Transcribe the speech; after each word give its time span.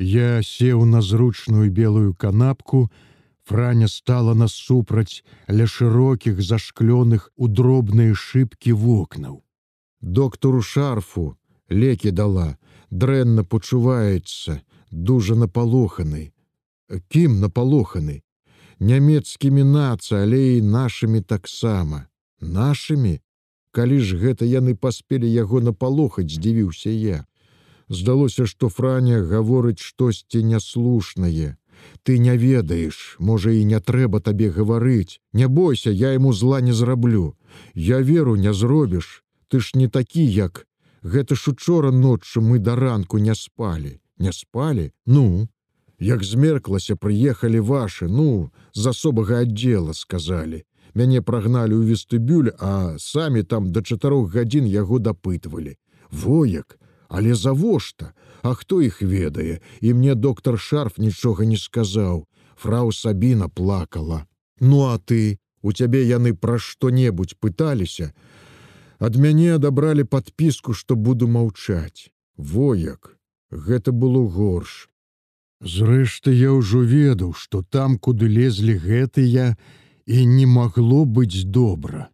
Я 0.00 0.40
сеў 0.42 0.86
на 0.86 1.02
зручную 1.02 1.70
белую 1.70 2.14
канапку, 2.14 2.90
Франя 3.44 3.88
стала 3.88 4.32
насупраць 4.34 5.22
ля 5.48 5.66
шырокіх 5.66 6.40
зашклёных 6.40 7.28
у 7.36 7.48
дробныя 7.48 8.14
шыбкі 8.14 8.72
вокнаў. 8.72 9.42
Доктору 10.00 10.62
шарфу 10.62 11.36
лекі 11.68 12.10
дала, 12.10 12.56
дрэнна 12.90 13.44
пачуваецца, 13.44 14.62
дужа 14.90 15.34
напалоханы. 15.34 16.32
Кім 17.08 17.40
напалоханы? 17.40 18.22
Нямецкімі 18.80 19.64
наца, 19.64 20.22
але 20.22 20.56
і 20.56 20.62
нашымі 20.62 21.20
таксама. 21.20 22.06
Нашымі, 22.40 23.20
Калі 23.70 24.00
ж 24.02 24.18
гэта 24.18 24.42
яны 24.50 24.74
паспелі 24.74 25.30
яго 25.30 25.60
напалохаць, 25.62 26.30
здзівіўся 26.30 26.90
я. 26.90 27.18
Здалося, 27.90 28.46
што 28.46 28.68
Франя 28.70 29.18
гаворыць 29.26 29.82
штосьці 29.82 30.44
няслушнае. 30.46 31.56
Ты 32.02 32.18
не 32.18 32.36
ведаеш, 32.38 33.16
можа 33.18 33.50
і 33.50 33.64
не 33.64 33.80
трэба 33.80 34.20
табе 34.20 34.50
гаварыць. 34.50 35.18
Не 35.32 35.48
бойся, 35.48 35.90
я 35.90 36.14
ему 36.14 36.32
зла 36.32 36.60
не 36.60 36.72
зраблю. 36.72 37.34
Я 37.74 38.00
веру 38.00 38.36
не 38.36 38.54
зробіш. 38.54 39.24
Ты 39.48 39.60
ж 39.60 39.72
не 39.74 39.88
такі, 39.88 40.24
як. 40.24 40.66
Гэта 41.02 41.34
ж 41.34 41.50
учора 41.50 41.90
ноччу 41.90 42.40
мы 42.40 42.58
да 42.58 42.76
ранку 42.76 43.18
не 43.18 43.34
спалі. 43.34 43.98
Не 44.18 44.32
спалі? 44.32 44.92
Ну, 45.06 45.48
Як 46.00 46.24
змерклася, 46.24 46.96
прыехалі 46.96 47.60
вашы, 47.60 48.08
ну, 48.08 48.50
з 48.72 48.86
асобага 48.86 49.44
аддзела 49.44 49.92
сказалі. 49.92 50.64
Мяне 50.96 51.20
прагналі 51.20 51.76
ў 51.76 51.92
вестыбюль, 51.92 52.56
а 52.56 52.96
самі 52.96 53.44
там 53.44 53.68
да 53.68 53.84
чатырох 53.84 54.32
гадзін 54.32 54.64
яго 54.64 54.96
дапытвалі. 54.96 55.76
Вояк, 56.10 56.80
але 57.10 57.34
завошта, 57.34 58.14
А 58.42 58.54
хто 58.54 58.82
іх 58.82 59.02
ведае, 59.02 59.60
і 59.80 59.94
мне 59.94 60.14
доктор 60.14 60.58
шарф 60.60 60.98
нічога 60.98 61.44
не 61.44 61.56
сказаў. 61.56 62.24
Фрау 62.56 62.92
Сабіна 62.92 63.48
плакала. 63.48 64.26
Ну 64.60 64.88
а 64.88 64.98
ты, 64.98 65.38
у 65.62 65.72
цябе 65.72 66.04
яны 66.04 66.32
пра 66.34 66.58
што-небудзь 66.58 67.36
пыталіся. 67.40 68.12
Ад 68.98 69.16
мяне 69.16 69.56
адабралі 69.56 70.04
падпіску, 70.04 70.72
што 70.72 70.96
буду 70.96 71.28
маўчаць. 71.28 72.08
Вояк, 72.36 73.16
гэта 73.50 73.92
было 73.92 74.24
горш. 74.24 74.88
Зрэшты, 75.60 76.32
я 76.32 76.52
ўжо 76.56 76.80
ведаў, 76.80 77.32
што 77.36 77.62
там, 77.62 77.98
куды 77.98 78.28
лезлі 78.28 78.76
гэтыя, 78.80 79.56
і 80.06 80.24
не 80.26 80.46
магло 80.46 81.04
быць 81.04 81.44
добра. 81.44 82.08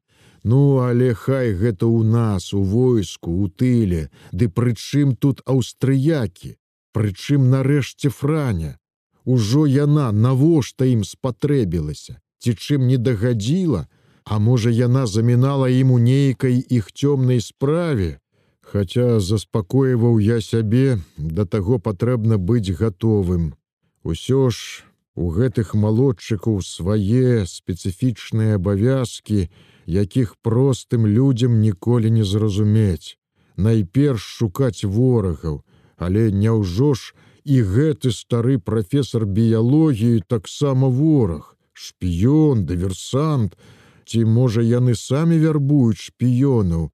Ну, 0.47 0.79
але 0.79 1.11
хай 1.19 1.51
гэта 1.59 1.91
ў 1.91 2.07
нас, 2.07 2.55
у 2.55 2.63
войску, 2.63 3.35
у 3.43 3.51
тыле, 3.51 4.07
ды 4.31 4.47
прычым 4.47 5.17
тут 5.19 5.43
аўстрыякі, 5.43 6.55
Прычым 6.97 7.51
нарэшце 7.53 8.09
франя. 8.09 8.79
Ужо 9.27 9.67
яна 9.67 10.13
навошта 10.17 10.87
ім 10.89 11.03
спатрэбілася, 11.05 12.17
ці 12.41 12.55
чым 12.55 12.87
не 12.89 12.97
дагадзіла, 12.97 13.83
А 14.27 14.39
можа, 14.39 14.71
яна 14.71 15.07
замінала 15.07 15.69
ім 15.71 15.91
у 15.95 15.99
нейкай 16.03 16.59
іх 16.59 16.91
цёмнай 16.91 17.41
справе. 17.41 18.19
Хаця 18.59 19.21
заспакойваў 19.23 20.19
я 20.19 20.41
сябе, 20.43 20.99
да 21.17 21.47
таго 21.47 21.79
патрэбна 21.79 22.35
быць 22.35 22.75
гатовым. 22.75 23.55
Усё 24.03 24.51
ж 24.51 24.83
у 25.17 25.31
гэтых 25.33 25.73
малодчыкаў 25.75 26.61
свае 26.61 27.49
спецыфічныя 27.49 28.61
абавязкі, 28.61 29.49
якіх 29.87 30.37
простым 30.45 31.07
людзям 31.07 31.61
ніколі 31.61 32.11
не 32.11 32.25
зразумець. 32.25 33.17
Найперш 33.57 34.21
шукаць 34.21 34.85
ворагаў, 34.85 35.65
але 35.97 36.29
няўжо 36.31 36.93
ж 36.95 37.17
і 37.45 37.63
гэты 37.63 38.13
стары 38.13 38.59
прафесор 38.59 39.25
біялогіі 39.25 40.21
таксама 40.29 40.93
вораг, 40.93 41.57
шпіён, 41.73 42.67
дыверсант, 42.69 43.57
ці 44.05 44.25
можа 44.29 44.61
яны 44.61 44.95
самі 44.95 45.41
вярбуюць 45.41 46.13
шпіёнаў. 46.13 46.93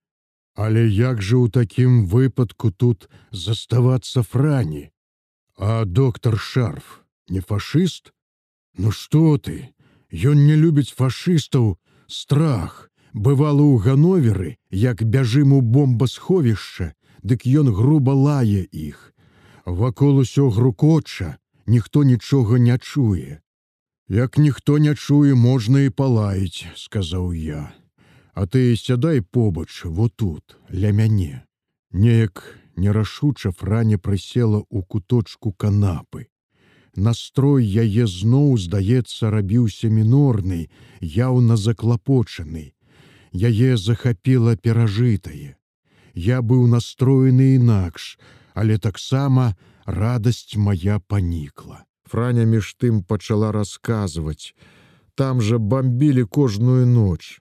Але 0.54 0.86
як 0.86 1.18
жа 1.18 1.42
ў 1.42 1.50
такім 1.50 2.06
выпадку 2.06 2.70
тут 2.70 3.10
заставацца 3.32 4.22
франі? 4.22 4.92
А 5.56 5.84
доктор 5.84 6.38
шарф 6.38 7.01
не 7.28 7.40
фашыст? 7.40 8.12
Ну 8.76 8.90
што 8.90 9.38
ты? 9.38 9.74
Ён 10.12 10.44
не 10.46 10.56
любіць 10.56 10.92
фашыстаў, 10.92 11.78
страх. 12.06 12.88
Бывало 13.12 13.62
у 13.62 13.76
гановеры 13.76 14.56
як 14.70 15.02
бяжым 15.04 15.52
у 15.52 15.60
бомбасховішча 15.60 16.94
дык 17.22 17.44
ён 17.44 17.68
груба 17.72 18.16
лае 18.16 18.64
іх. 18.72 19.12
Вакол 19.66 20.24
усё 20.24 20.48
грукоча 20.48 21.36
ніхто 21.66 22.04
нічога 22.04 22.58
не 22.58 22.78
чуе. 22.78 23.40
Як 24.08 24.38
ніхто 24.38 24.78
не 24.78 24.94
чуе 24.94 25.34
можна 25.34 25.84
і 25.84 25.90
палаіць 25.90 26.72
сказаў 26.76 27.32
я. 27.36 27.72
А 28.34 28.46
ты 28.46 28.76
сядай 28.76 29.20
побач 29.20 29.84
вот 29.84 30.16
тут 30.16 30.56
ля 30.72 30.92
мяне. 30.92 31.44
Неяк 31.92 32.42
нерашуча 32.76 33.52
франя 33.52 33.98
прысела 33.98 34.64
ў 34.72 34.82
куточку 34.88 35.52
канапы 35.52 36.31
настрой 36.96 37.64
яе 37.64 38.06
зноў 38.06 38.58
здаецца 38.58 39.30
рабіўся 39.30 39.88
мінорны 39.88 40.68
яўна 41.00 41.56
заклапочаны. 41.56 42.72
Яе 43.32 43.76
захапіла 43.76 44.56
перажытае. 44.56 45.56
Я 46.14 46.42
быў 46.42 46.68
настроены 46.68 47.56
інакш 47.56 48.18
але 48.54 48.78
таксама 48.78 49.54
радасць 49.86 50.56
моя 50.56 50.98
панікла. 50.98 51.84
Франя 52.04 52.44
між 52.44 52.74
тым 52.76 53.02
пачала 53.02 53.52
расказваць. 53.52 54.54
Там 55.14 55.40
жа 55.40 55.58
бомбілі 55.58 56.24
кожную 56.24 56.86
ноч 56.86 57.40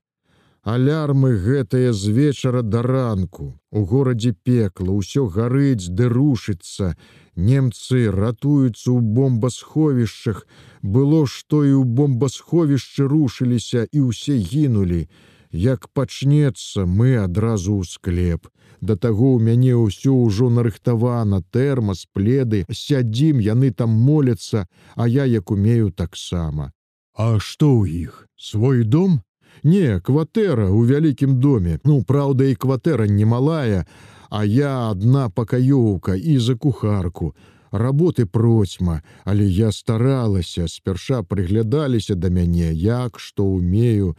алярмы 0.64 1.36
гэтыя 1.46 1.94
з 1.94 2.12
вечара 2.12 2.62
да 2.62 2.82
ранку 2.82 3.58
у 3.72 3.86
горадзе 3.86 4.34
пекла 4.34 4.94
ўсё 4.98 5.26
гарыць 5.28 5.90
ды 5.90 6.10
рушыцца 6.10 6.96
Немцы 7.36 8.12
ратуюцца 8.12 8.92
ў 8.92 9.00
бомбасховішчах, 9.00 10.46
было 10.84 11.24
што 11.26 11.64
і 11.64 11.80
ў 11.80 11.84
бомбасховішчы 11.88 13.08
рушыліся 13.08 13.88
і 13.88 14.12
ўсе 14.12 14.36
гінулі. 14.36 15.08
Як 15.52 15.88
пачнецца, 15.96 16.84
мы 16.84 17.16
адразу 17.24 17.80
ў 17.80 17.88
склеп. 17.88 18.52
Да 18.82 19.00
таго 19.00 19.36
ў 19.36 19.40
мяне 19.40 19.80
ўсё 19.80 20.12
ўжо 20.12 20.52
нарыхтавана, 20.52 21.40
тэрмас, 21.56 22.04
пледы, 22.12 22.68
сядзім, 22.68 23.40
яны 23.40 23.72
там 23.72 23.96
моляцца, 23.96 24.68
а 24.96 25.08
я 25.08 25.24
як 25.24 25.52
умею 25.52 25.92
таксама. 25.92 26.72
А 27.16 27.40
што 27.40 27.80
ў 27.80 28.12
іх? 28.12 28.28
Свой 28.36 28.84
дом? 28.84 29.24
Не, 29.64 30.00
кватэра 30.00 30.68
ў 30.70 30.86
вялікім 30.90 31.40
доме. 31.40 31.80
Ну, 31.84 32.02
праўда, 32.04 32.50
і 32.50 32.56
кватэра 32.56 33.08
немалая, 33.08 33.86
а 34.30 34.46
я 34.46 34.90
одна 34.90 35.30
пакаёўка 35.30 36.16
і 36.16 36.38
за 36.38 36.56
кухарку. 36.56 37.36
Работы 37.72 38.26
процьма, 38.26 39.02
але 39.24 39.46
я 39.46 39.72
старалася, 39.72 40.68
спярша 40.68 41.24
прыглядаліся 41.24 42.16
да 42.16 42.30
мяне, 42.30 42.74
як 42.74 43.20
што 43.20 43.46
умею. 43.46 44.16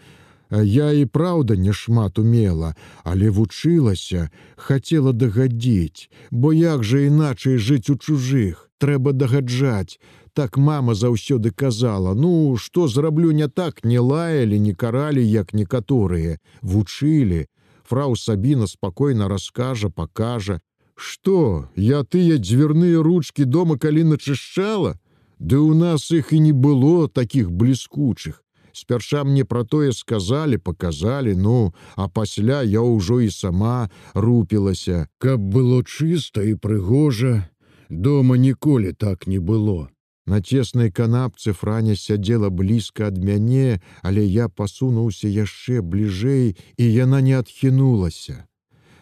Я 0.52 0.92
і 0.92 1.06
праўда 1.06 1.56
не 1.56 1.72
шмат 1.72 2.18
умела, 2.18 2.74
але 3.04 3.30
вучылася, 3.30 4.28
хацела 4.56 5.12
дагадзіць, 5.12 6.12
бо 6.30 6.52
як 6.52 6.84
жа 6.84 7.08
іначай 7.08 7.56
жыць 7.56 7.88
у 7.88 7.96
чужых, 7.96 8.68
трэба 8.76 9.16
дагаджаць. 9.16 9.96
Так 10.34 10.56
мама 10.56 10.94
заўсёды 10.94 11.50
казала: 11.50 12.12
Ну, 12.14 12.56
што 12.56 12.88
зраблю 12.88 13.32
не 13.32 13.48
так, 13.48 13.84
не 13.84 13.98
лаялі, 13.98 14.60
не 14.60 14.74
каралі, 14.74 15.24
як 15.24 15.54
некаторыя, 15.54 16.38
вучылі, 16.60 17.48
фрау 17.84 18.16
Сабіна 18.16 18.66
спакойна 18.66 19.28
раскажа, 19.28 19.88
пакажа: 19.88 20.60
Што, 20.94 21.68
я 21.76 22.04
тыя 22.04 22.36
дзвярныя 22.36 23.02
ручки 23.02 23.44
дома 23.44 23.78
калі 23.78 24.04
начышчала? 24.04 25.00
Ды 25.40 25.56
ў 25.56 25.74
нас 25.74 26.10
іх 26.12 26.32
і 26.32 26.40
не 26.40 26.52
было 26.52 27.08
такіх 27.08 27.50
бліскучых. 27.50 28.41
Спярша 28.72 29.24
мне 29.24 29.44
пра 29.44 29.64
тое 29.64 29.92
сказалі, 29.92 30.58
показалі, 30.58 31.34
ну, 31.36 31.74
а 31.96 32.08
пасля 32.08 32.62
я 32.62 32.80
ўжо 32.80 33.20
і 33.20 33.30
сама 33.30 33.90
рупілася, 34.14 35.06
каб 35.18 35.40
было 35.40 35.84
чыста 35.84 36.40
і 36.42 36.56
прыгожа, 36.56 37.48
дома 37.88 38.36
ніколі 38.36 38.92
так 38.92 39.26
не 39.26 39.38
было. 39.38 39.88
На 40.26 40.40
цеснай 40.40 40.90
канапцы 40.90 41.52
Франя 41.52 41.96
сядзела 41.96 42.48
блізка 42.48 43.10
ад 43.10 43.18
мяне, 43.18 43.82
але 44.02 44.24
я 44.24 44.48
пасунуўся 44.48 45.28
яшчэ 45.28 45.82
бліжэй, 45.82 46.56
і 46.78 46.84
яна 46.92 47.20
не 47.20 47.34
адхінулася. 47.34 48.46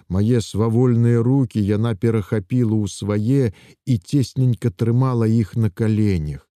Мае 0.08 0.40
свавольныя 0.42 1.22
руки 1.22 1.60
яна 1.60 1.94
перахапіла 1.94 2.74
ў 2.74 2.86
свае 2.90 3.52
і 3.86 3.94
цесненька 3.98 4.74
трымала 4.74 5.28
іх 5.28 5.54
на 5.54 5.70
каленях. 5.70 6.48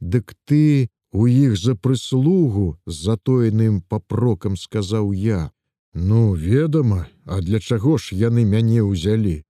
Дык 0.00 0.34
ты 0.46 0.90
у 1.12 1.26
іх 1.26 1.56
за 1.56 1.74
прыслугу 1.74 2.76
з 2.86 2.94
затоеным 3.08 3.82
папрокам 3.88 4.56
сказаў 4.56 5.12
я: 5.12 5.50
«Ну, 5.94 6.34
ведама, 6.34 7.06
а 7.24 7.40
для 7.40 7.60
чаго 7.60 7.98
ж 7.98 8.14
яны 8.14 8.44
мяне 8.44 8.82
ўзялі? 8.82 9.44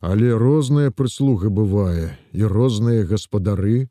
Але 0.00 0.34
розная 0.38 0.90
прыслуга 0.90 1.50
бывае 1.50 2.18
і 2.32 2.44
розныя 2.44 3.04
гаспадары. 3.04 3.88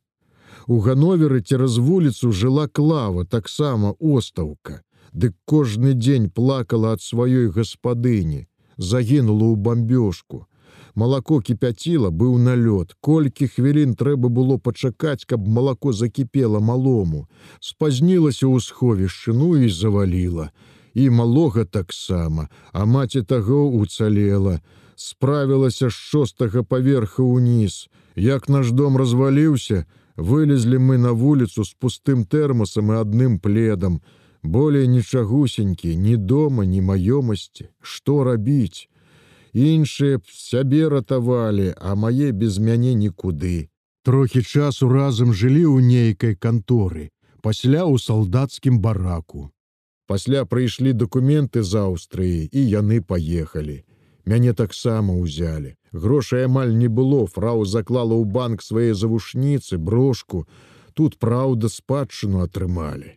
У 0.67 0.79
гановеры 0.79 1.41
цераз 1.41 1.77
вуліцу 1.77 2.31
жыла 2.31 2.67
клава 2.67 3.25
таксама 3.25 3.95
остаўка, 3.99 4.83
Дык 5.13 5.33
кожны 5.45 5.93
дзень 5.93 6.29
плакала 6.29 6.91
ад 6.93 7.01
сваёй 7.01 7.49
гаспадыні, 7.49 8.47
загінула 8.77 9.45
ў 9.49 9.55
бамбёжку. 9.55 10.45
Малако 10.97 11.41
кіпяціла 11.45 12.09
быў 12.09 12.39
налёт. 12.41 12.95
Колькі 13.05 13.45
хвілін 13.53 13.93
трэба 13.93 14.33
было 14.33 14.57
пачакаць, 14.57 15.29
каб 15.29 15.45
малако 15.45 15.93
закіпела 15.93 16.57
малому. 16.59 17.27
Спазнілася 17.61 18.49
ў 18.49 18.57
сховішчыну 18.57 19.61
і 19.61 19.69
заваліла. 19.69 20.49
І 20.97 21.13
малога 21.13 21.65
таксама, 21.69 22.49
а 22.73 22.89
маці 22.89 23.21
таго 23.21 23.69
уцалела 23.69 24.57
справілася 24.95 25.93
з 25.93 25.93
шостага 25.93 26.65
паверха 26.65 27.21
ўніз. 27.21 27.93
Як 28.15 28.49
наш 28.49 28.73
дом 28.73 28.97
разваліўся, 28.97 29.85
вылезлі 30.17 30.81
мы 30.81 30.97
на 30.97 31.13
вуліцу 31.13 31.61
з 31.61 31.77
пустым 31.77 32.25
тэрмасам 32.25 32.89
і 32.89 33.05
адным 33.05 33.37
пледам. 33.37 34.01
Болей 34.41 34.89
нічагусенькі, 34.89 35.93
ні 35.93 36.17
дома, 36.17 36.65
ні 36.65 36.81
маёмасці, 36.81 37.69
што 37.85 38.23
рабіць. 38.25 38.89
Іншыя 39.57 40.21
б 40.21 40.29
сябе 40.29 40.85
ратавалі, 40.93 41.73
а 41.81 41.97
мае 41.97 42.29
без 42.31 42.61
мяне 42.61 42.93
нікуды. 42.93 43.69
Трохі 44.05 44.45
часу 44.45 44.89
разам 44.93 45.33
жылі 45.33 45.65
ў 45.65 45.81
нейкай 45.81 46.37
канторы, 46.37 47.09
пасля 47.41 47.81
ў 47.89 47.97
салдацкім 47.97 48.77
бараку. 48.77 49.49
Пасля 50.05 50.45
прыйшлі 50.45 50.93
дакументы 50.93 51.65
з 51.65 51.73
Аўстрыі 51.89 52.45
і 52.53 52.61
яны 52.61 53.01
паехалі 53.01 53.81
мяне 54.27 54.53
таксама 54.53 55.15
ўзялі. 55.15 55.73
Грошай 55.91 56.45
амаль 56.45 56.75
не 56.75 56.91
было, 56.91 57.25
фрау 57.25 57.65
заклала 57.65 58.13
ў 58.13 58.27
банк 58.27 58.61
свае 58.61 58.93
завушніцы, 58.93 59.79
брошку. 59.79 60.45
Тут 60.93 61.17
праўда 61.17 61.71
спадчыну 61.71 62.43
атрымалі. 62.43 63.15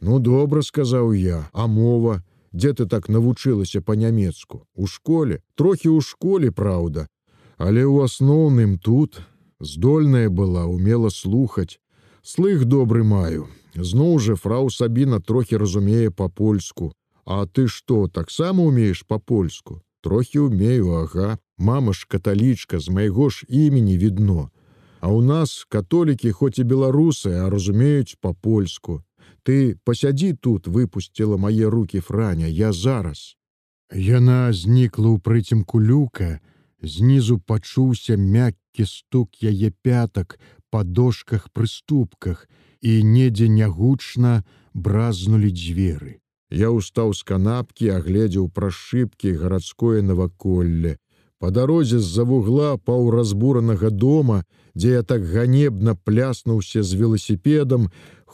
Ну 0.00 0.18
добра 0.18 0.62
сказаў 0.62 1.12
я, 1.16 1.48
а 1.52 1.66
мова, 1.66 2.20
дзе 2.52 2.72
ты 2.72 2.86
так 2.86 3.08
навучылася 3.08 3.80
па-нямецку. 3.80 4.66
У 4.74 4.86
школе, 4.86 5.40
трохі 5.54 5.88
ў 5.88 6.00
школе 6.00 6.50
праўда, 6.50 7.06
Але 7.60 7.84
ў 7.84 8.08
асноўным 8.08 8.78
тут 8.78 9.20
здольная 9.60 10.30
была, 10.30 10.64
умела 10.64 11.10
слухаць. 11.10 11.76
Слых 12.22 12.64
добры 12.64 13.04
маю. 13.04 13.48
Зноў 13.76 14.18
жа 14.18 14.36
фрау 14.36 14.70
Сабіна 14.70 15.20
трохі 15.20 15.60
разумее 15.60 16.10
па-польску. 16.10 16.92
А 17.26 17.44
ты 17.44 17.68
што, 17.68 18.08
таксама 18.08 18.64
умееш 18.64 19.04
па-польску? 19.04 19.82
трохі 20.00 20.38
умею 20.38 20.92
ага 20.92 21.38
мама 21.58 21.92
ж 21.92 22.06
каталічка 22.08 22.78
з 22.78 22.88
майго 22.88 23.30
ж 23.30 23.46
імені 23.48 23.98
відно 23.98 24.50
а 25.00 25.08
у 25.08 25.22
нас 25.22 25.66
католікі 25.68 26.32
хоць 26.32 26.58
і 26.58 26.64
беларусы 26.64 27.32
а 27.36 27.50
разумеюць 27.50 28.16
по-польску 28.20 29.02
ты 29.42 29.76
пасядзі 29.84 30.32
тут 30.46 30.66
выпусціла 30.66 31.36
мае 31.36 31.72
руки 31.74 32.00
франя 32.00 32.46
я 32.46 32.72
зараз 32.72 33.36
яна 33.94 34.52
знікла 34.52 35.10
ў 35.10 35.18
прыцемку 35.20 35.82
люка 35.82 36.30
знізу 36.82 37.40
пачуўся 37.52 38.16
мяккі 38.16 38.86
стук 38.86 39.42
яе 39.42 39.70
пятак 39.82 40.38
па 40.70 40.84
дошках 40.84 41.50
прыступках 41.50 42.48
і 42.80 43.02
недзе 43.04 43.48
нягучна 43.48 44.40
бразнулі 44.74 45.50
дзверы 45.50 46.20
Я 46.50 46.74
ўстаў 46.74 47.14
з 47.14 47.22
канапкі, 47.22 47.94
агледзеў 47.94 48.50
пра 48.50 48.74
шыбкі 48.74 49.38
гарадское 49.38 50.02
наваколле. 50.02 50.98
Па 51.38 51.50
дарозе 51.54 52.02
з-за 52.02 52.26
вугла 52.26 52.74
паўразбуранага 52.76 53.90
дома, 53.90 54.42
дзе 54.74 54.98
я 54.98 55.02
так 55.06 55.22
ганебна 55.22 55.94
пляснуўся 55.94 56.82
з 56.82 56.98
веласіпедам, 56.98 57.86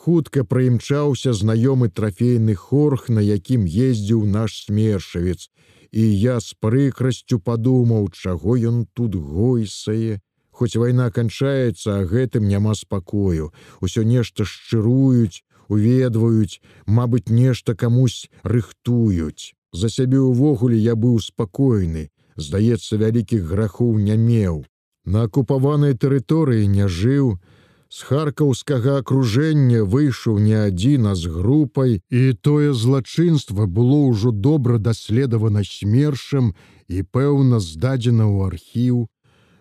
хутка 0.07 0.45
праімчаўся 0.47 1.33
знаёмы 1.35 1.89
трафейны 1.91 2.55
хорх, 2.55 3.09
на 3.11 3.19
якім 3.19 3.67
ездзіў 3.67 4.23
наш 4.23 4.63
смершавец. 4.63 5.51
І 5.91 6.03
я 6.15 6.39
з 6.39 6.55
прыкрасцю 6.63 7.41
падумаў, 7.43 8.07
чаго 8.15 8.55
ён 8.55 8.87
тут 8.95 9.17
гойсае. 9.19 10.23
Хоць 10.55 10.79
вайна 10.79 11.11
канчаецца, 11.11 11.99
а 11.99 12.07
гэтым 12.07 12.47
няма 12.47 12.77
спакою. 12.79 13.51
Усё 13.83 14.07
нешта 14.07 14.47
шчыруюць, 14.47 15.43
уведваюць, 15.67 16.63
Мабыць, 16.87 17.27
нешта 17.27 17.75
камусь 17.75 18.31
рыхтуюць. 18.45 19.59
За 19.75 19.91
сябе 19.91 20.23
ўвогуле 20.23 20.79
я 20.79 20.95
быў 20.95 21.19
спакойны, 21.19 22.15
здаецца, 22.39 22.95
вялікіх 23.03 23.43
грахоў 23.43 23.99
не 23.99 24.15
меў. 24.15 24.63
На 25.05 25.27
акупаванай 25.27 25.99
тэрыторыі 25.99 26.71
не 26.71 26.87
жыў, 26.87 27.43
з 27.91 28.03
харкаўскага 28.09 28.99
акружэння 29.03 29.83
выйшаў 29.85 30.39
не 30.39 30.57
адзін, 30.59 31.11
а 31.11 31.15
з 31.15 31.33
групай, 31.33 32.01
і 32.11 32.33
тое 32.41 32.73
злачынства 32.75 33.67
было 33.67 33.99
ўжо 34.11 34.31
добра 34.31 34.79
даследавана 34.79 35.63
смершам 35.65 36.55
і, 36.89 37.03
пэўна, 37.03 37.61
здадзена 37.61 38.27
ў 38.27 38.37
архіў, 38.51 39.07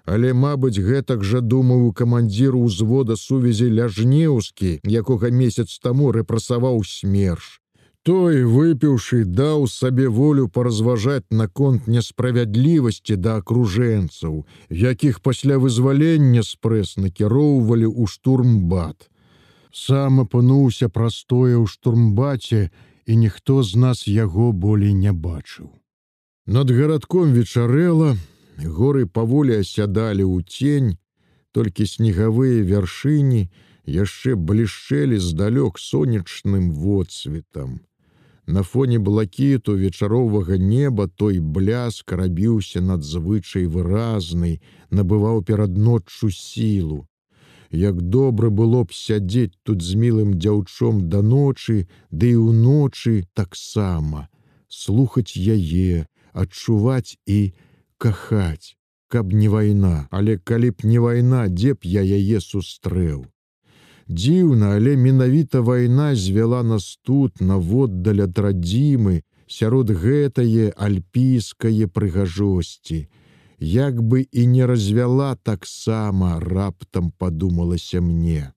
Але, 0.06 0.34
мабыць, 0.38 0.78
гэтак 0.78 1.24
жа 1.26 1.42
думаў 1.42 1.90
камандзіру 1.98 2.62
ўзвода 2.70 3.18
сувязі 3.18 3.74
ляжнеўскі, 3.74 4.78
якога 4.86 5.34
месяц 5.34 5.82
таму 5.82 6.12
рэпрасаваў 6.14 6.86
смерш. 6.86 7.65
Той, 8.06 8.44
выпіўшы, 8.46 9.24
даў 9.26 9.64
сабе 9.66 10.06
волю 10.16 10.44
паразважаць 10.56 11.26
наконт 11.34 11.88
несправядлівасці 11.90 13.16
да 13.18 13.38
акружэнцаў, 13.42 14.36
якіх 14.70 15.22
пасля 15.26 15.58
вызвалення 15.64 16.44
спрэс 16.46 16.98
накіроўвалі 17.02 17.90
ў 17.90 18.06
штурмбат. 18.06 19.10
Сам 19.74 20.22
апынуўся 20.22 20.90
прастое 20.98 21.58
ў 21.58 21.66
штурмбаце, 21.66 22.70
і 23.10 23.18
ніхто 23.24 23.64
з 23.64 23.82
нас 23.86 24.06
яго 24.08 24.52
болей 24.54 24.94
не 24.94 25.10
бачыў. 25.26 25.74
Над 26.46 26.70
гарадком 26.70 27.34
вечарэла, 27.34 28.14
горы 28.62 29.10
паволі 29.10 29.58
асядалі 29.66 30.30
ў 30.30 30.46
тень, 30.46 30.94
толькі 31.58 31.90
снегавыя 31.90 32.62
вяршыні 32.70 33.50
яшчэ 33.90 34.38
блішчэлі 34.38 35.18
здалёк 35.18 35.82
сонечным 35.82 36.70
водсветам. 36.70 37.82
На 38.48 38.64
фоне 38.64 39.00
блакіту 39.00 39.74
вечаровага 39.78 40.58
неба 40.58 41.08
той 41.08 41.40
бляск 41.40 42.12
рабіўся 42.14 42.82
надзвычай 42.82 43.66
выразнай, 43.66 44.62
набываў 44.92 45.42
перад 45.42 45.78
ноччу 45.78 46.30
сілу. 46.30 47.08
Як 47.72 48.02
добра 48.02 48.50
было 48.50 48.84
б 48.86 48.94
сядзець 48.94 49.58
тут 49.64 49.82
з 49.82 49.98
мілым 49.98 50.38
дзяўчом 50.38 51.10
да 51.10 51.26
ночы, 51.26 51.90
ды 52.12 52.38
і 52.38 52.42
ўночы 52.46 53.26
таксама, 53.34 54.30
слухаць 54.70 55.34
яе, 55.34 56.06
адчуваць 56.32 57.18
і 57.26 57.58
кахаць, 57.98 58.78
каб 59.10 59.34
не 59.34 59.50
вайна, 59.50 60.08
але 60.12 60.38
калі 60.38 60.70
б 60.70 60.86
не 60.86 61.00
вайна, 61.02 61.50
дзе 61.50 61.74
б 61.74 61.82
я 61.90 62.06
яе 62.06 62.40
сустрэў. 62.40 63.26
Дзіўна, 64.10 64.76
але 64.78 64.96
менавіта 64.96 65.62
вайна 65.62 66.16
звяла 66.16 66.64
нас 66.64 66.98
тут 67.02 67.42
наводдаль 67.42 68.22
ад 68.26 68.38
радзімы, 68.38 69.22
сярод 69.48 69.90
гэтае 69.90 70.74
альпійскае 70.78 71.88
прыгажосці. 71.88 73.08
Як 73.60 74.04
бы 74.04 74.28
і 74.32 74.46
не 74.46 74.66
развяла 74.66 75.36
таксама, 75.36 76.40
раптам 76.40 77.12
падумалася 77.18 78.02
мне. 78.02 78.54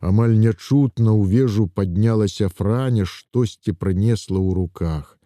Амаль 0.00 0.38
нячутна 0.38 1.12
ў 1.12 1.28
вежу 1.28 1.68
паднялася 1.68 2.48
франя, 2.48 3.04
штосьці 3.04 3.72
прынесла 3.72 4.40
ў 4.40 4.54
руках 4.54 5.16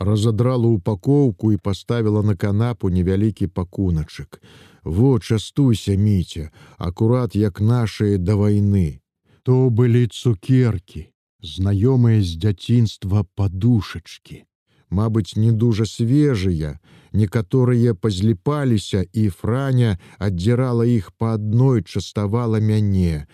разадрала 0.00 0.68
упакоўку 0.68 1.52
і 1.52 1.56
паставіла 1.56 2.22
на 2.22 2.36
канапу 2.36 2.90
невялікі 2.90 3.46
пакуначак. 3.46 4.40
Во 4.84 5.18
частуйся 5.18 5.94
міця, 5.96 6.50
акурат 6.78 7.36
як 7.36 7.60
нашыя 7.60 8.18
да 8.18 8.34
вайны. 8.34 8.99
То 9.42 9.70
былі 9.70 10.06
цукеркі, 10.06 11.08
знаёмыя 11.40 12.20
з 12.20 12.36
дзяцінства 12.36 13.24
падушачкі. 13.34 14.44
Мабыць, 14.90 15.36
не 15.36 15.52
дужа 15.52 15.86
свежыя, 15.86 16.78
некаторыя 17.12 17.94
пазліпаліся 17.94 19.06
і 19.12 19.28
франя 19.30 19.98
аддзірала 20.18 20.84
іх 20.84 21.12
па 21.16 21.34
адной 21.38 21.82
частавала 21.82 22.60
мяне. 22.60 23.26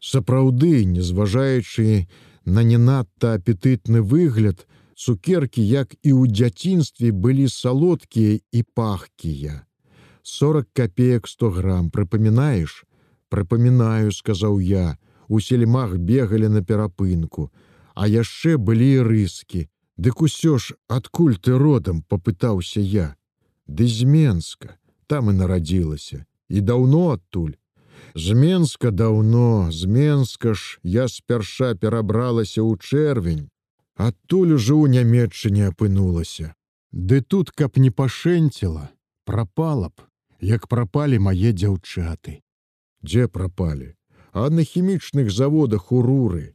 Сапраўды, 0.00 0.84
не 0.84 1.02
зважаючы 1.02 2.06
на 2.44 2.62
не 2.62 2.78
надта 2.78 3.34
апетытны 3.40 4.02
выгляд, 4.02 4.68
Цукеркі, 4.98 5.62
як 5.62 5.94
і 6.02 6.10
ў 6.10 6.26
дзяцінстве 6.26 7.14
былі 7.14 7.46
салодкія 7.46 8.42
і 8.50 8.60
пахкія. 8.74 9.62
40 10.26 10.66
копеек 10.74 11.28
100 11.30 11.50
грамм 11.54 11.86
прыпамінаеш, 11.94 12.82
прыпамінаю, 13.30 14.10
сказаў 14.10 14.58
я, 14.58 14.98
у 15.28 15.40
сельмах 15.40 15.96
бегалі 15.98 16.48
на 16.48 16.64
перапынку, 16.64 17.50
а 17.94 18.08
яшчэ 18.08 18.56
былі 18.56 19.02
рыскі. 19.02 19.68
Дык 19.96 20.22
усё 20.22 20.58
ж 20.58 20.74
адкуль 20.88 21.36
ты 21.36 21.58
родам 21.58 22.02
попытаўся 22.02 22.80
я. 22.80 23.16
Ды 23.66 23.86
з 23.86 24.04
Менска, 24.04 24.78
там 25.08 25.30
і 25.30 25.32
нарадзілася 25.32 26.24
і 26.48 26.60
даўно 26.60 27.08
адтуль 27.16 27.56
з 28.14 28.34
менска 28.34 28.90
даўно 28.90 29.72
з 29.72 29.84
менска 29.96 30.54
ж 30.54 30.78
я 30.82 31.08
спярша 31.08 31.74
перабралася 31.74 32.60
ў 32.62 32.76
чэрвень 32.78 33.44
адтуль 34.08 34.54
ужо 34.58 34.76
ў 34.80 34.92
нямметчыне 34.94 35.68
апынулася 35.72 36.52
ды 36.92 37.20
тут 37.20 37.52
каб 37.62 37.80
не 37.84 37.90
пашэнціла 38.00 38.88
прапала 39.28 39.92
б 39.92 40.08
як 40.54 40.68
прапалі 40.74 41.20
мае 41.28 41.52
дзяўчаты 41.60 42.38
дзе 43.02 43.28
прапалі 43.38 43.92
а 44.32 44.50
на 44.50 44.64
хімічных 44.64 45.30
заводах 45.30 45.92
у 45.92 46.02
руры 46.02 46.54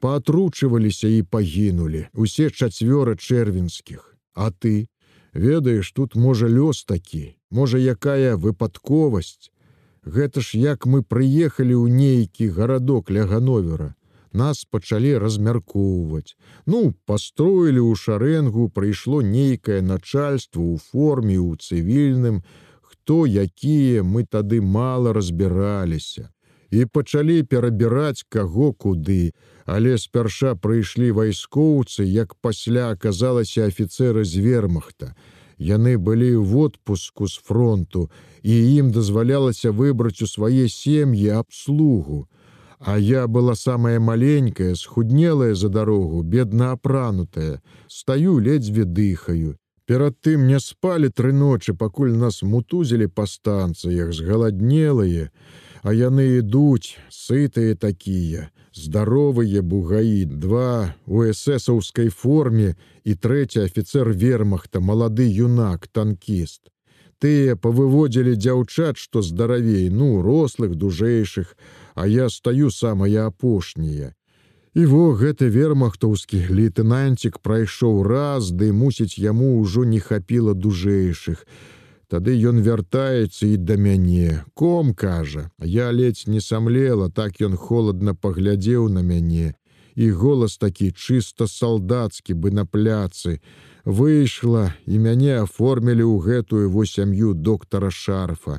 паатручваліся 0.00 1.08
і 1.08 1.22
пагінулі 1.22 2.06
усе 2.14 2.50
чацвёра 2.50 3.16
чэрвенскіх 3.16 4.16
а 4.34 4.50
ты? 4.50 4.88
Ведаеш 5.34 5.92
тут 5.92 6.16
можа 6.16 6.48
лёс 6.48 6.84
такі 6.84 7.36
можа 7.50 7.78
якая 7.78 8.36
выпадковасць? 8.36 9.50
Гэта 10.04 10.40
ж 10.40 10.58
як 10.58 10.86
мы 10.86 11.02
прыехалі 11.02 11.76
ў 11.76 11.86
нейкі 11.92 12.48
гарадок 12.56 13.10
ля 13.10 13.26
гановера 13.26 13.94
нас 14.32 14.64
пачалі 14.64 15.18
размяркоўваць. 15.18 16.36
Ну 16.66 16.94
пастроілі 17.06 17.82
ў 17.82 17.94
шарэнгу 17.98 18.70
прыйшло 18.70 19.22
нейкае 19.22 19.82
начальство 19.82 20.62
ў 20.62 20.78
форме 20.78 21.36
ў 21.36 21.58
цывільным. 21.58 22.42
Хто 22.80 23.26
якія 23.26 24.02
мы 24.02 24.24
тады 24.24 24.60
мала 24.62 25.12
разбіраліся 25.12 26.30
і 26.70 26.86
пачалі 26.86 27.42
перабіраць 27.42 28.24
каго 28.28 28.72
куды, 28.72 29.32
але 29.66 29.98
спярша 29.98 30.54
прыйшлі 30.54 31.10
вайскоўцы, 31.18 32.06
як 32.06 32.34
пасля 32.40 32.90
аказалася 32.94 33.66
афіцеры 33.66 34.24
з 34.24 34.38
вермахта. 34.38 35.14
Яны 35.58 35.98
былі 35.98 36.40
ў 36.40 36.44
водпуску 36.46 37.28
з 37.28 37.36
фронту, 37.36 38.08
і 38.42 38.54
ім 38.80 38.92
дазвалялася 38.96 39.70
выбраць 39.70 40.22
у 40.22 40.26
свае 40.26 40.68
сем'і 40.68 41.28
абслугу. 41.36 42.26
А 42.80 42.96
я 42.96 43.26
была 43.26 43.54
самая 43.54 44.00
маленькая, 44.00 44.74
схуднелая 44.74 45.54
за 45.54 45.68
дарогу, 45.68 46.22
бедна 46.22 46.72
апранутая, 46.72 47.60
стаю 47.88 48.38
ледзьве 48.38 48.84
дыхаю. 48.84 49.58
Перад 49.84 50.16
тым 50.22 50.46
не 50.46 50.60
спалі 50.62 51.10
тры 51.10 51.32
ночы, 51.34 51.74
пакуль 51.74 52.14
нас 52.14 52.40
мутузілі 52.46 53.08
па 53.10 53.26
станцыях, 53.26 54.14
згаладнелыя, 54.14 55.28
а 55.82 55.92
яны 55.96 56.40
ідуць 56.40 56.96
сытыя 57.08 57.74
такія 57.74 58.50
здаровыя 58.74 59.62
бугаі 59.62 60.24
два 60.24 60.94
у 61.06 61.24
эсэсаўскай 61.26 62.10
форме 62.10 62.76
і 63.04 63.14
трэці 63.14 63.64
афіцер 63.66 64.12
вермахта 64.12 64.80
малады 64.80 65.26
юнак 65.26 65.88
танкіст. 65.88 66.70
Тыя 67.20 67.56
павыводзілі 67.56 68.36
дзяўчат 68.36 68.96
што 68.96 69.22
здаравей 69.22 69.90
ну 69.90 70.22
рослых 70.22 70.76
дужэйшых 70.76 71.56
а 71.94 72.06
я 72.06 72.30
стаю 72.30 72.70
самая 72.70 73.26
апошняя. 73.26 74.14
І 74.72 74.86
во 74.86 75.12
гэты 75.18 75.50
вермахтаўскі 75.50 76.46
лейтенантик 76.48 77.40
прайшоў 77.42 78.04
раз 78.06 78.52
ды 78.54 78.70
мусіць 78.72 79.18
яму 79.18 79.58
ўжо 79.60 79.84
не 79.84 79.98
хапіла 79.98 80.54
дужэйшых 80.54 81.44
Тады 82.10 82.34
ён 82.50 82.58
вяртаецца 82.66 83.46
і 83.46 83.56
да 83.56 83.76
мяне. 83.78 84.42
Ком 84.54 84.94
кажа, 84.94 85.50
я 85.62 85.92
ледзь 85.94 86.26
не 86.26 86.40
самлела, 86.40 87.08
так 87.08 87.38
ён 87.40 87.54
холодна 87.54 88.14
паглядзеў 88.14 88.88
на 88.90 89.02
мяне. 89.06 89.54
І 89.94 90.10
голас 90.10 90.58
такі 90.58 90.90
чыста 90.90 91.46
салдацкі 91.46 92.34
бы 92.34 92.50
на 92.50 92.66
пляцы. 92.66 93.38
Выйшла 93.84 94.74
і 94.86 94.98
мяне 94.98 95.38
аформілі 95.46 96.02
ў 96.02 96.16
гэтую 96.26 96.66
во 96.74 96.82
сям'ю 96.82 97.30
доктара 97.34 97.94
шарфа. 97.94 98.58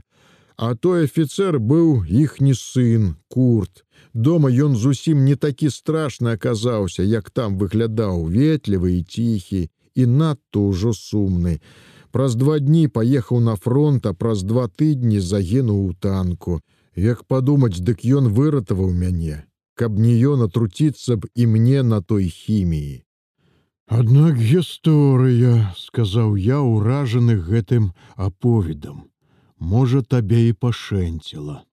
А 0.56 0.72
той 0.76 1.12
афіцэр 1.12 1.60
быў 1.60 2.08
іхні 2.08 2.56
сын, 2.56 3.16
курт. 3.28 3.84
Дома 4.14 4.48
ён 4.48 4.80
зусім 4.80 5.28
не 5.28 5.36
такі 5.36 5.68
страшны 5.68 6.40
аказаўся, 6.40 7.04
як 7.04 7.30
там 7.30 7.60
выглядаў 7.60 8.28
ветлівы 8.32 8.96
і 8.96 9.04
ціхі 9.04 9.68
і 9.96 10.06
надто 10.06 10.72
ўжо 10.72 10.94
сумны. 10.96 11.60
Праз 12.12 12.36
два 12.36 12.60
дні 12.60 12.88
паехаў 12.88 13.40
на 13.40 13.56
фронт, 13.56 14.06
а 14.06 14.14
праз 14.14 14.44
два 14.44 14.68
тыдні 14.68 15.20
загінуў 15.20 15.86
у 15.86 15.94
танку. 15.94 16.60
Як 16.96 17.24
падумаць, 17.24 17.80
дык 17.80 18.04
ён 18.04 18.28
выратаваў 18.36 18.92
мяне, 18.92 19.48
каб 19.80 19.96
не 19.98 20.20
ён 20.20 20.44
атруціцца 20.48 21.16
б 21.16 21.32
і 21.36 21.48
мне 21.48 21.84
на 21.84 22.02
той 22.02 22.28
хіміі. 22.28 23.04
Аднак 23.88 24.36
гісторыя, 24.40 25.72
сказаў 25.76 26.36
я 26.36 26.60
ўражаны 26.60 27.40
гэтым 27.40 27.92
аповедам. 28.16 29.08
Можа, 29.60 30.02
табе 30.04 30.48
і 30.50 30.54
пашэнціла. 30.54 31.64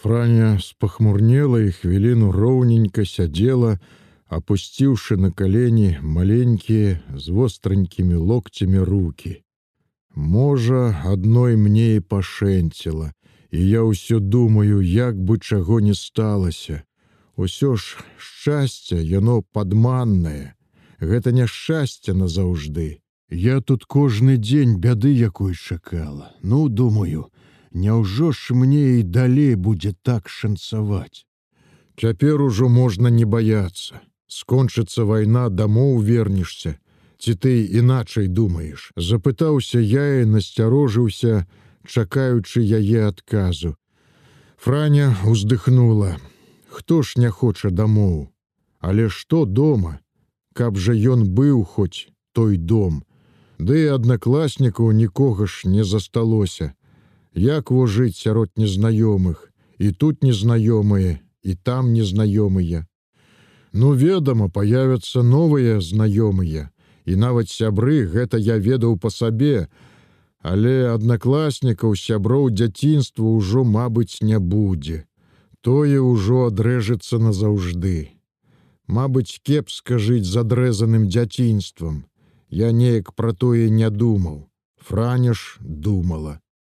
Франя 0.00 0.58
спахмурнела 0.60 1.60
і 1.60 1.72
хвіліну 1.72 2.32
роўненька 2.32 3.04
сядзела, 3.04 3.78
опусціўшы 4.30 5.16
на 5.16 5.30
калені 5.30 5.98
маленькія 6.02 7.00
з 7.16 7.28
востранькімі 7.28 8.14
локцямі 8.14 8.78
руки. 8.78 9.42
Можа, 10.14 11.02
адной 11.04 11.56
мне 11.56 11.94
і 11.96 12.00
пашэнціла, 12.00 13.10
і 13.50 13.58
я 13.68 13.82
ўсё 13.82 14.20
думаю, 14.20 14.82
як 14.82 15.18
бы 15.18 15.38
чаго 15.38 15.80
не 15.80 15.94
сталася. 15.94 16.82
Усё 17.36 17.74
ж 17.74 17.98
шчасце, 18.18 19.02
яно 19.02 19.42
падманнае. 19.42 20.54
Гэта 21.00 21.32
няшчасце 21.32 22.14
назаўжды. 22.14 23.02
Я 23.30 23.60
тут 23.60 23.84
кожны 23.84 24.36
дзень 24.36 24.78
бяды 24.78 25.10
якой 25.10 25.54
чакала. 25.54 26.34
Ну, 26.42 26.68
думаю, 26.68 27.30
Няўжо 27.72 28.32
ж 28.32 28.54
мне 28.54 28.98
і 28.98 29.02
далей 29.02 29.54
будзе 29.54 29.94
так 30.02 30.28
шанцаваць. 30.28 31.26
Цяпер 31.94 32.42
ужо 32.42 32.68
можна 32.68 33.10
не 33.10 33.24
баяцца 33.24 34.00
скончыцца 34.30 35.04
вайна 35.04 35.48
дамоў 35.50 35.98
вернешся. 36.06 36.78
Ці 37.18 37.34
ты 37.34 37.66
іначай 37.66 38.28
думаеш? 38.28 38.92
Запытаўся 38.96 39.80
я 39.82 40.22
і 40.22 40.30
насцярожыўся 40.32 41.44
чакаючы 41.84 42.62
яе 42.62 43.08
адказу. 43.08 43.74
Франя 44.56 45.16
уздыхнула. 45.26 46.16
Хто 46.68 47.02
ж 47.02 47.18
не 47.20 47.30
хоча 47.30 47.70
дамоў? 47.70 48.30
Але 48.78 49.08
што 49.08 49.44
дома? 49.44 49.98
Каб 50.54 50.78
жа 50.78 50.94
ён 50.94 51.26
быў 51.28 51.64
хоць 51.64 52.08
той 52.32 52.56
дом. 52.56 53.02
Ды 53.58 53.86
да 53.88 53.94
аднакласнікаў 53.96 54.92
нікога 54.92 55.46
ж 55.46 55.68
не 55.68 55.84
засталося. 55.84 56.72
Як 57.34 57.70
во 57.70 57.86
жыць 57.86 58.16
сярод 58.16 58.50
незнаёмых? 58.56 59.50
І 59.78 59.92
тут 59.92 60.22
незнаёмыя 60.22 61.18
і 61.42 61.54
там 61.54 61.92
незнаёмыя 61.92 62.86
Ну, 63.72 63.92
ведама, 63.92 64.48
появятся 64.48 65.22
новыя 65.22 65.80
знаёмыя. 65.80 66.70
І 67.06 67.16
нават 67.16 67.48
сябры 67.48 68.06
гэта 68.06 68.38
я 68.38 68.56
ведаў 68.58 68.98
па 68.98 69.10
сабе, 69.10 69.68
Але 70.42 70.88
аднакласнікаў 70.88 71.96
сяброў 72.00 72.48
дзяцінства 72.50 73.28
ўжо, 73.28 73.64
мабыць, 73.64 74.24
не 74.24 74.38
будзе. 74.40 75.04
Тое 75.60 76.00
ўжо 76.00 76.48
адрэжацца 76.48 77.20
назаўжды. 77.20 78.16
Мабыць, 78.88 79.36
кепска 79.44 79.98
жыць 80.00 80.24
з 80.24 80.40
адрэзаным 80.40 81.08
дзяцінствам. 81.12 82.04
Я 82.48 82.72
неяк 82.72 83.12
пра 83.14 83.36
тое 83.36 83.68
не 83.68 83.90
думаў. 83.90 84.48
Франя 84.80 85.34
ж 85.34 85.60
думала. 85.60 86.40